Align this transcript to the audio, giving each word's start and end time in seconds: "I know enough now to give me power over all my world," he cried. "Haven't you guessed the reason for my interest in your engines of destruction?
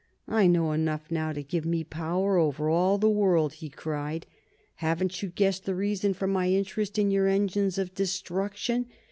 "I 0.27 0.47
know 0.47 0.71
enough 0.71 1.11
now 1.11 1.31
to 1.31 1.43
give 1.43 1.63
me 1.63 1.83
power 1.83 2.35
over 2.39 2.67
all 2.67 2.97
my 2.97 3.05
world," 3.05 3.53
he 3.53 3.69
cried. 3.69 4.25
"Haven't 4.77 5.21
you 5.21 5.29
guessed 5.29 5.65
the 5.65 5.75
reason 5.75 6.15
for 6.15 6.25
my 6.25 6.49
interest 6.49 6.97
in 6.97 7.11
your 7.11 7.27
engines 7.27 7.77
of 7.77 7.93
destruction? 7.93 8.87